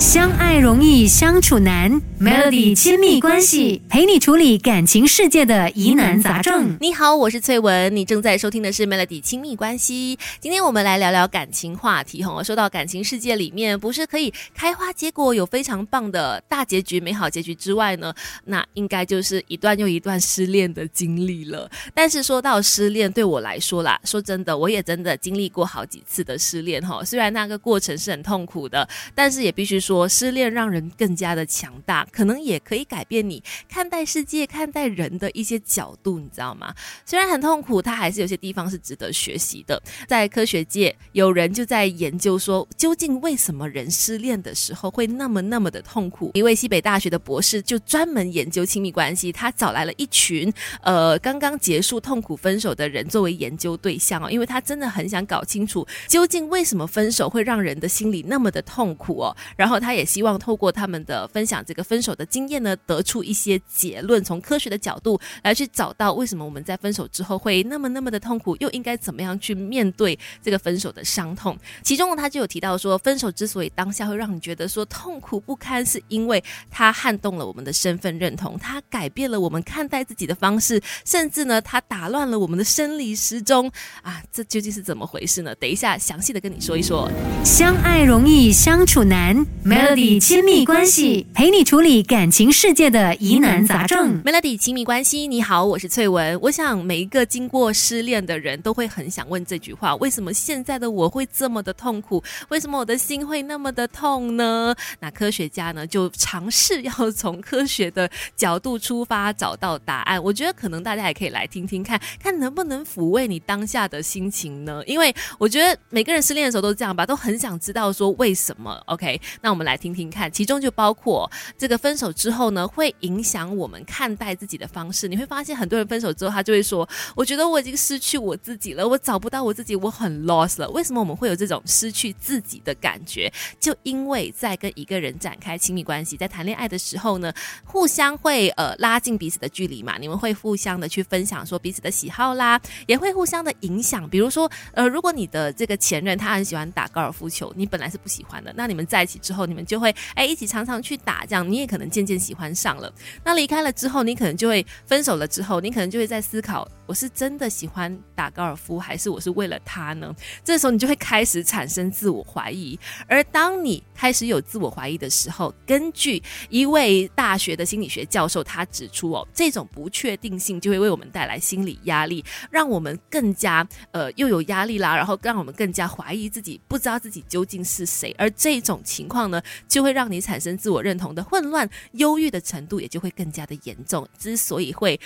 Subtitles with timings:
[0.00, 6.74] 相爱容易相处难，Melody 亲密关系陪你处理感情世界的疑难杂症。
[6.80, 10.18] 你好，我是翠文，你正在收听的是 Melody 亲密关系。
[10.40, 12.42] 今天我们来聊聊感情话题哈。
[12.42, 18.14] 说到感情世界里面，不是可以开花结果，有非常棒的大结局、美好结局之外呢，
[18.46, 21.70] 那应该就是一段又一段失恋的经历了。
[21.92, 27.04] 但是说到失恋，对我来说啦，说真的，我也真的经历过好几次的失恋哈。
[27.04, 29.89] 虽然那个过程是很痛苦的，但是也必须说。
[29.90, 36.72] 说失恋让人更加的强大，可能也可以改变你看待世界、看待人的一些角度，你知道吗？
[37.04, 39.82] 虽然很痛苦，它还是有些地方是值得学习的。
[40.06, 46.30] 在科学界，有人就在研究说，究竟为什么人失恋的时候会那么那么的痛苦？
[46.34, 50.52] 一位西北大学的博士就专门研究亲密关系，他找来了一群
[50.82, 59.79] 呃刚刚结束痛苦分手的人作为研究对象哦，因为他真的很想搞清楚究竟为什么分手会让人的心里那么的痛苦哦，然后。
[59.80, 71.56] 他也希望透过他们的分享这个分手的经验呢，得出一些结论，从科学的角度来去找到为什么我们在分手之后会那么那么的痛苦，又应该怎么样去面对这个分手的伤痛。
[71.82, 83.70] 其中呢，他就有提到说，分手之所以当下会让你觉得说痛苦不堪，是因为它撼动了我们的身份认同，它改变了我们看待自己的方式，甚至呢，它打乱了我们的生理时钟
[84.02, 84.22] 啊！
[84.32, 85.54] 这究竟是怎么回事呢？
[85.56, 87.10] 等一下详细的跟你说一说。
[87.44, 89.44] 相爱容易相处难。
[89.70, 94.20] Melody 亲密关系陪你处理感情世界的疑难杂症。
[94.24, 96.36] Melody 亲密关系，你好，我是翠文。
[96.42, 102.20] 我想每一个经过失恋的人都会很想问这句话：为什么现在的我会这么的痛苦？
[102.48, 104.74] 为什么我的心会那么的痛呢？
[104.98, 110.20] 那科学家呢就尝试要从科学的角度出发找到答案。
[110.20, 114.82] 我觉得可能大家也可以来听听看看能不能抚慰你当下的心情呢？
[114.84, 118.76] 因为我觉得每个人失恋的时候都这样吧，都很想知道说为什么。
[118.86, 119.59] OK，那我们。
[119.60, 125.06] 我们来听听看，其中就包括这个分手之后呢，会影响我们看待自己的方式。
[125.06, 133.30] 你会发现，很多人分手之后，他就会说：“我觉得我已经失去我自己了，我找不到我自己，我很 lost 了。”为什么我们会有这种失去自己的感觉？
[133.60, 137.30] 就因为在跟一个人展开亲密关系，在谈恋爱的时候呢，
[137.66, 139.98] 互相会呃拉近彼此的距离嘛。
[139.98, 144.08] 你们会互相的去分享说彼此的喜好啦，也会互相的影响。
[144.08, 149.39] 比如说，呃，如果你的这个前任他很喜欢打高尔夫球，你本来是不喜欢的，那你们在一起之后。
[149.46, 152.92] 你们就会哎一起常常去打，这样你也可能渐渐喜欢上了。
[153.24, 160.14] 那离开了之后，你可能就会分手了之后，你可能就会在思考：我是真的喜欢打高尔夫，还是我是为了他呢？
[160.44, 162.78] 这时候你就会开始产生自我怀疑。
[163.06, 178.14] 而当你开始有自我怀疑的时候，根据一位大学的心理学教授他指出哦，这种不确定性就会为我们带来心理压力，让我们更加呃又有压力啦，然后让我们更加怀疑自己，不知道自己究竟是谁。
[178.18, 179.40] 而这种情况呢？
[179.68, 184.06] 就会让你产生自我认同的混乱，忧郁的程度也就会更加的严重。
[184.18, 184.98] 之所以会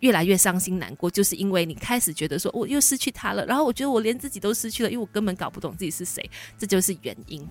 [0.00, 6.24] 越来越伤心难过，就是因为你开始觉得说我又失去他了，然后我觉得我连自己都失去了，因为我根本搞不懂自己是谁，
[6.58, 7.46] 这就是原因。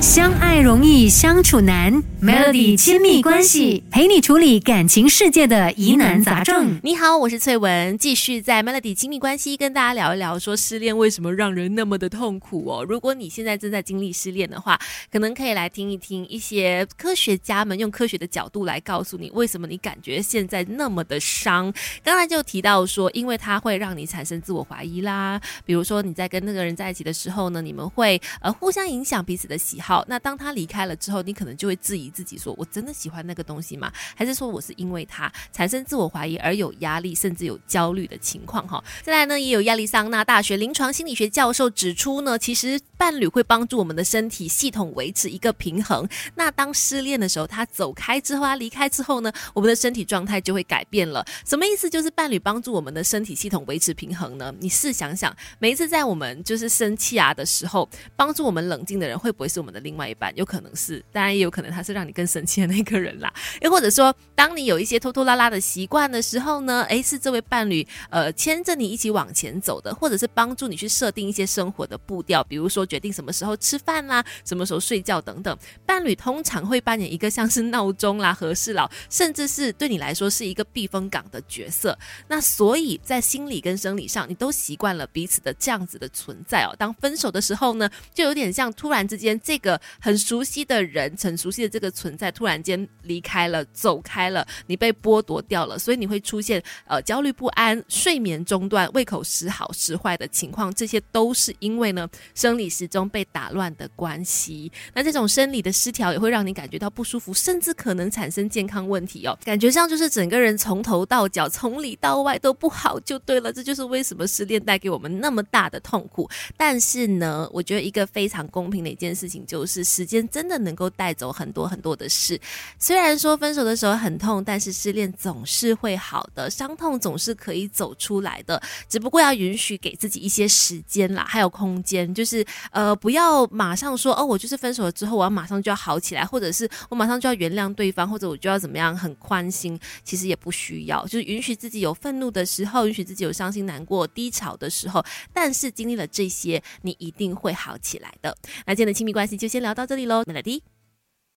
[0.00, 6.80] 相爱容易相处难，Melody 亲密关系陪你处理感情世界的疑难杂症。
[6.82, 12.84] 你好，我是翠文，继续在 Melody 亲密关系跟大家聊一聊，说失恋为什么让人那么的痛苦哦。
[12.84, 14.78] 如果你现在正在经历失恋的话，
[15.10, 21.72] 可能可以来听一听一些科学家们用科学的角度来告诉你，为什么你感觉现在那么的伤。
[22.02, 30.04] 刚才就提到说，因为它会让你产生自我怀疑啦，比如说你在跟那个人在一起的时候呢，你们会呃互相影响彼此的喜好。
[30.08, 33.92] 那当他离开了之后，你可能就会质疑自己：说我真的喜欢那个东西吗？
[34.14, 38.66] 还是说我是因为他产生自我怀疑而有压力，甚至有焦虑的情况？
[38.66, 46.08] 哈，再来呢，也有亚利桑那大学临床心理学教授指出呢，其实伴侣会帮助我们的身体系统维持是一个平衡。
[46.34, 51.24] 那当失恋的时候，他走开之后，他离开之后呢，我们的身体状态就会改变了。
[51.46, 51.88] 什么意思？
[51.88, 54.52] 就是伴侣帮助我们的身体系统维持平衡呢？
[54.58, 59.82] 你试想想，每一次在我们就是生气啊的时候，帮助我们冷静的人，会不会是我们的？
[59.82, 63.32] 另外一半有可能是，当然也有可能他是让你更生气的那个人啦。
[63.62, 75.56] 又或者说，当你有一些拖拖拉拉的习惯的时候呢，诶，是这位伴侣呃牵着你一起往前走的，或者是帮助你去设定一些生活的步调，比如说决定什么时候吃饭啦，什么时候睡觉等等。
[75.86, 81.98] 伴侣通常会扮演一个像是闹钟啦、和事佬，甚至是对你来说是一个避风港的角色。
[82.28, 86.76] 那所以在心理跟生理上，你都习惯了彼此的这样子的存在哦。
[86.78, 89.62] 当分手的时候呢，就有点像突然之间这个。
[89.62, 104.70] 个很熟悉的人，很熟悉的这个存在，突然间离开了，走开了，你被剥夺掉了，所以你会出现呃焦虑不安、睡眠中断、胃口时好时坏的情况，这些都是因为呢生理时钟被打乱的关系。
[104.92, 109.38] 那这种生理的失调也会让你感觉到不舒服，甚至可能产生健康问题哦。
[109.44, 113.52] 感觉上就是整个人从头到脚、从里到外都不好，就对了。
[113.52, 116.28] 这就是为什么失恋带给我们那么大的痛苦。
[116.56, 122.38] 但是呢，我觉得一个非常公平的一件事情就是，时间真的能够带走很多很多的事。
[122.78, 128.60] 虽然说分手的时候很痛，但是失恋总是会好的，伤痛总是可以走出来的。
[128.88, 139.78] 只不过要允许给自己一些时间啦，还有空间，就是呃，不要马上说哦，我就是分手之后，我要马上就要好起来，或者是我马上就要原谅对方，或者我就要怎么样很宽心。
[140.04, 145.04] 其实也不需要，就是允许自己有愤怒的时候，允许自己有伤心难过、低潮的时候。
[145.32, 148.36] 但是经历了这些，你一定会好起来的。
[148.66, 150.71] 那今天的亲密关系就先聊到这里喽美丽。